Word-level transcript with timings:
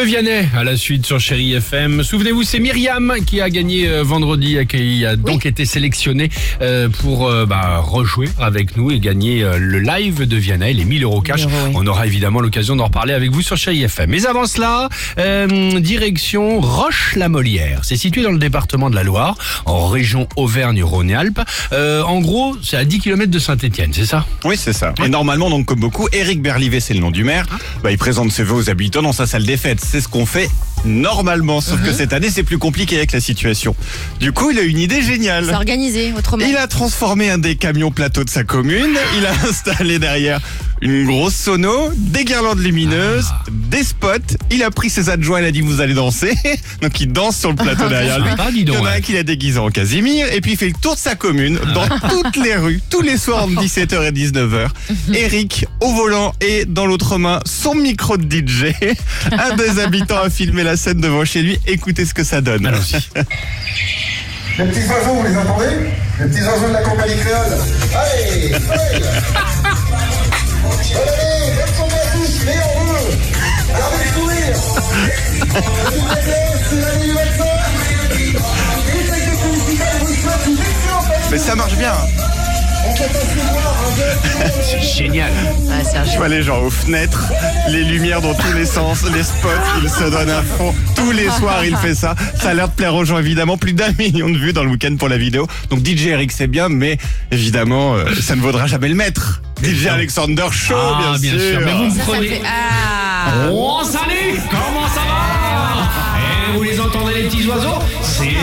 Vianney 0.00 0.48
à 0.56 0.64
la 0.64 0.76
suite 0.76 1.06
sur 1.06 1.20
Chéri 1.20 1.52
FM. 1.54 2.02
Souvenez-vous, 2.02 2.42
c'est 2.42 2.58
Myriam 2.58 3.14
qui 3.26 3.40
a 3.40 3.48
gagné 3.50 3.88
euh, 3.88 4.02
vendredi, 4.02 4.56
euh, 4.56 4.64
qui 4.64 5.04
a 5.04 5.16
donc 5.16 5.46
été 5.46 5.64
sélectionnée 5.64 6.30
euh, 6.62 6.88
pour 6.88 7.28
euh, 7.28 7.46
bah, 7.46 7.78
rejouer 7.78 8.28
avec 8.40 8.76
nous 8.76 8.90
et 8.90 8.98
gagner 8.98 9.42
euh, 9.42 9.58
le 9.58 9.78
live 9.80 10.26
de 10.26 10.36
Vianney, 10.36 10.72
les 10.74 10.84
1000 10.84 11.04
euros 11.04 11.20
cash. 11.20 11.46
1000 11.46 11.54
euros, 11.54 11.64
oui. 11.68 11.72
On 11.76 11.86
aura 11.86 12.06
évidemment 12.06 12.40
l'occasion 12.40 12.76
d'en 12.76 12.86
reparler 12.86 13.12
avec 13.14 13.30
vous 13.30 13.42
sur 13.42 13.56
Chéri 13.56 13.82
FM. 13.84 14.10
Mais 14.10 14.26
avant 14.26 14.46
cela, 14.46 14.88
euh, 15.18 15.78
direction 15.80 16.60
Roche-la-Molière. 16.60 17.80
C'est 17.84 17.96
situé 17.96 18.22
dans 18.22 18.32
le 18.32 18.38
département 18.38 18.90
de 18.90 18.94
la 18.94 19.02
Loire, 19.02 19.36
en 19.66 19.86
région 19.88 20.28
Auvergne-Rhône-Alpes. 20.36 21.40
Euh, 21.72 22.02
en 22.02 22.20
gros, 22.20 22.56
c'est 22.62 22.76
à 22.76 22.84
10 22.84 22.98
km 23.00 23.30
de 23.30 23.38
Saint-Etienne, 23.38 23.90
c'est 23.92 24.06
ça? 24.06 24.26
Oui, 24.44 24.56
c'est 24.56 24.72
ça. 24.72 24.94
Et 25.04 25.08
normalement, 25.08 25.50
donc 25.50 25.66
comme 25.66 25.80
beaucoup, 25.80 26.08
Éric 26.12 26.42
Berlivet, 26.42 26.80
c'est 26.80 26.94
le 26.94 27.00
nom 27.00 27.10
du 27.10 27.24
maire. 27.24 27.46
Bah, 27.82 27.90
il 27.90 27.98
présente 27.98 28.30
ses 28.32 28.42
vœux 28.42 28.54
aux 28.54 28.70
habitants 28.70 29.02
dans 29.02 29.12
sa 29.12 29.26
salle 29.26 29.44
des 29.44 29.56
fêtes. 29.56 29.83
C'est 29.88 30.00
ce 30.00 30.08
qu'on 30.08 30.26
fait 30.26 30.50
normalement, 30.84 31.60
sauf 31.60 31.82
que 31.82 31.92
cette 31.92 32.12
année, 32.12 32.28
c'est 32.30 32.42
plus 32.42 32.58
compliqué 32.58 32.96
avec 32.96 33.12
la 33.12 33.20
situation. 33.20 33.74
Du 34.20 34.32
coup, 34.32 34.50
il 34.50 34.58
a 34.58 34.62
une 34.62 34.78
idée 34.78 35.02
géniale. 35.02 35.46
C'est 35.46 35.54
organisé 35.54 36.12
autrement. 36.16 36.44
Il 36.46 36.56
a 36.56 36.66
transformé 36.66 37.30
un 37.30 37.38
des 37.38 37.56
camions 37.56 37.90
plateaux 37.90 38.24
de 38.24 38.30
sa 38.30 38.44
commune. 38.44 38.96
Il 39.16 39.26
a 39.26 39.32
installé 39.48 39.98
derrière 39.98 40.40
une 40.84 41.06
grosse 41.06 41.34
sono, 41.34 41.90
des 41.96 42.24
guirlandes 42.24 42.58
lumineuses, 42.60 43.32
des 43.50 43.82
spots. 43.82 44.36
Il 44.50 44.62
a 44.62 44.70
pris 44.70 44.90
ses 44.90 45.08
adjoints, 45.08 45.40
il 45.40 45.46
a 45.46 45.50
dit 45.50 45.62
vous 45.62 45.80
allez 45.80 45.94
danser. 45.94 46.34
Donc 46.82 47.00
il 47.00 47.10
danse 47.10 47.38
sur 47.38 47.48
le 47.48 47.56
plateau 47.56 47.88
derrière 47.88 48.20
lui. 48.20 48.28
sympa, 48.30 48.50
dis 48.52 48.60
Il 48.60 48.68
y 48.68 48.76
en 48.76 48.84
a 48.84 48.90
ouais. 48.90 48.96
un 48.96 49.00
qui 49.00 49.14
l'a 49.14 49.22
déguisé 49.22 49.58
en 49.58 49.70
Casimir 49.70 50.30
et 50.32 50.40
puis 50.42 50.52
il 50.52 50.58
fait 50.58 50.66
le 50.66 50.74
tour 50.74 50.94
de 50.94 51.00
sa 51.00 51.14
commune 51.14 51.58
dans 51.72 51.88
toutes 52.10 52.36
les 52.36 52.54
rues, 52.54 52.82
tous 52.90 53.00
les 53.00 53.16
soirs 53.16 53.44
entre 53.44 53.62
17h 53.62 54.06
et 54.06 54.12
19h. 54.12 54.68
Eric 55.14 55.66
au 55.80 55.92
volant 55.94 56.32
et 56.42 56.66
dans 56.66 56.84
l'autre 56.86 57.16
main 57.16 57.40
son 57.46 57.74
micro 57.74 58.18
de 58.18 58.24
DJ. 58.24 58.74
Un 59.32 59.56
des 59.56 59.80
habitants 59.80 60.22
a 60.22 60.28
filmé 60.28 60.62
la 60.62 60.76
scène 60.76 61.00
devant 61.00 61.24
chez 61.24 61.40
lui. 61.40 61.58
Écoutez 61.66 62.04
ce 62.04 62.12
que 62.12 62.24
ça 62.24 62.42
donne. 62.42 62.70
Les 64.58 64.64
petits 64.66 64.86
oiseaux, 64.86 65.14
vous 65.14 65.22
les 65.26 65.36
entendez? 65.36 65.88
Les 66.20 66.26
petits 66.26 66.42
oiseaux 66.44 66.68
de 66.68 66.72
la 66.72 66.82
compagnie 66.82 67.16
créole. 67.16 67.58
Allez, 67.94 68.54
allez 68.54 69.04
Allez, 70.94 71.56
lève 71.56 71.72
ton 71.76 71.86
bras 71.88 72.06
tous, 72.12 72.44
meilleur 72.44 72.70
vœu 72.84 73.02
Gardez 73.68 73.98
le 73.98 74.10
sourire 74.14 74.56
l'année 76.72 77.06
du 77.06 77.12
vaccin 77.12 77.44
bruit 78.94 79.26
de 79.26 79.32
vous 79.32 81.30
Mais 81.30 81.38
ça 81.38 81.54
marche 81.56 81.76
bien. 81.76 81.94
C'est 84.62 84.82
génial. 84.82 85.30
Ouais, 85.30 85.82
Je 86.10 86.16
vois 86.16 86.28
les 86.28 86.42
gens 86.42 86.58
aux 86.62 86.70
fenêtres, 86.70 87.32
les 87.68 87.84
lumières 87.84 88.20
dans 88.20 88.34
tous 88.34 88.52
les 88.54 88.66
sens, 88.66 89.02
les 89.14 89.22
spots, 89.22 89.48
il 89.82 89.88
se 89.88 90.10
donne 90.10 90.30
à 90.30 90.42
fond. 90.42 90.74
Tous 90.94 91.10
les 91.12 91.28
soirs, 91.30 91.64
il 91.64 91.76
fait 91.76 91.94
ça. 91.94 92.14
Ça 92.40 92.50
a 92.50 92.54
l'air 92.54 92.68
de 92.68 92.74
plaire 92.74 92.94
aux 92.94 93.04
gens, 93.04 93.18
évidemment. 93.18 93.56
Plus 93.56 93.72
d'un 93.72 93.92
million 93.98 94.28
de 94.28 94.36
vues 94.38 94.52
dans 94.52 94.64
le 94.64 94.70
week-end 94.70 94.96
pour 94.98 95.08
la 95.08 95.16
vidéo. 95.16 95.46
Donc 95.70 95.84
DJ 95.86 96.06
Eric, 96.08 96.32
c'est 96.32 96.46
bien, 96.46 96.68
mais 96.68 96.98
évidemment, 97.30 97.94
euh, 97.94 98.04
ça 98.20 98.36
ne 98.36 98.40
vaudra 98.40 98.66
jamais 98.66 98.88
le 98.88 98.94
maître. 98.94 99.40
DJ 99.62 99.86
Alexander 99.86 100.46
Show, 100.50 100.74
Ah, 100.76 101.16
bien, 101.18 101.30
bien 101.30 101.38
sûr. 101.40 101.60
Mais 101.64 101.72
vous 101.72 101.84
me 101.84 101.90
Ça, 101.90 101.96
ça 101.96 102.02
me 102.02 102.12
prenez... 102.12 102.28
fait... 102.28 102.42
Ah 102.44 103.48
Oh 103.50 103.80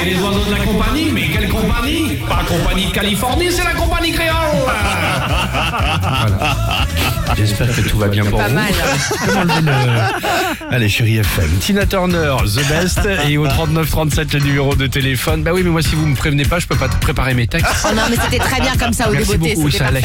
C'est 0.00 0.06
les 0.10 0.18
oiseaux 0.20 0.44
de 0.44 0.50
la 0.52 0.58
compagnie, 0.64 1.10
mais 1.12 1.28
quelle 1.28 1.48
compagnie? 1.48 2.16
Pas 2.28 2.42
compagnie 2.48 2.86
de 2.86 2.92
Californie, 2.92 3.48
c'est 3.50 3.64
la 3.64 3.74
compagnie 3.74 4.12
créole 4.12 4.30
Voilà. 4.64 6.86
J'espère 7.36 7.74
que 7.74 7.80
tout 7.82 7.98
va 7.98 8.08
bien 8.08 8.24
pour 8.24 8.38
Pas 8.38 8.48
vous. 8.48 8.54
mal. 8.54 8.72
Allez, 10.70 10.88
chérie 10.88 11.18
FM. 11.18 11.50
Tina 11.60 11.86
Turner, 11.86 12.34
The 12.44 12.66
Best. 12.68 13.00
Et 13.28 13.38
au 13.38 13.46
3937, 13.46 14.32
le 14.34 14.40
numéro 14.40 14.74
de 14.74 14.86
téléphone. 14.86 15.42
Bah 15.42 15.52
oui, 15.54 15.62
mais 15.62 15.70
moi, 15.70 15.82
si 15.82 15.94
vous 15.94 16.06
me 16.06 16.16
prévenez 16.16 16.44
pas, 16.44 16.58
je 16.58 16.66
peux 16.66 16.76
pas 16.76 16.88
préparer 16.88 17.34
mes 17.34 17.46
textes. 17.46 17.86
Oh 17.88 17.94
non, 17.94 18.02
mais 18.10 18.16
c'était 18.22 18.38
très 18.42 18.60
bien 18.60 18.72
comme 18.78 18.92
ça 18.92 19.08
au 19.08 19.12
Merci 19.12 19.30
débeauté. 19.32 19.54
beaucoup, 19.54 19.70
C'était 19.70 19.84
ça 19.84 19.88
allait. 19.88 20.02